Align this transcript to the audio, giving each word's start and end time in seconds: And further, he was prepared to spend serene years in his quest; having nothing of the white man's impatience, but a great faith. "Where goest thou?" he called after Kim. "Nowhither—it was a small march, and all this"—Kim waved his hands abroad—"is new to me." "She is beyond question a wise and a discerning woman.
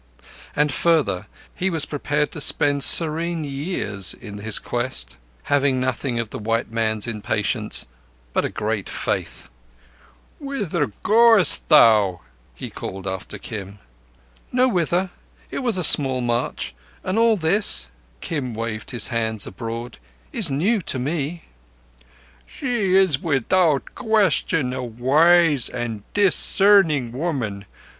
And 0.55 0.71
further, 0.71 1.27
he 1.53 1.69
was 1.69 1.85
prepared 1.85 2.31
to 2.31 2.41
spend 2.41 2.83
serene 2.83 3.43
years 3.43 4.15
in 4.15 4.39
his 4.39 4.57
quest; 4.57 5.17
having 5.43 5.79
nothing 5.79 6.17
of 6.17 6.31
the 6.31 6.39
white 6.39 6.71
man's 6.71 7.05
impatience, 7.05 7.85
but 8.33 8.43
a 8.43 8.49
great 8.49 8.89
faith. 8.89 9.47
"Where 10.39 10.65
goest 11.03 11.69
thou?" 11.69 12.21
he 12.55 12.71
called 12.71 13.05
after 13.05 13.37
Kim. 13.37 13.77
"Nowhither—it 14.51 15.59
was 15.59 15.77
a 15.77 15.83
small 15.83 16.19
march, 16.19 16.73
and 17.03 17.19
all 17.19 17.37
this"—Kim 17.37 18.55
waved 18.55 18.89
his 18.89 19.09
hands 19.09 19.45
abroad—"is 19.45 20.49
new 20.49 20.81
to 20.81 20.97
me." 20.97 21.45
"She 22.47 22.95
is 22.95 23.17
beyond 23.17 23.93
question 23.93 24.73
a 24.73 24.83
wise 24.83 25.69
and 25.69 25.99
a 25.99 26.03
discerning 26.15 27.11
woman. 27.11 27.65